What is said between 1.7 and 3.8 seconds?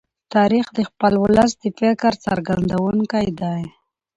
فکر څرګندونکی دی.